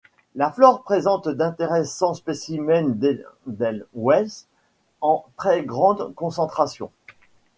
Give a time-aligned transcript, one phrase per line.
[0.33, 2.89] La flore présente d'intéressants spécimens
[3.45, 4.47] d'Edelweiss
[4.99, 6.89] en très grande concentration.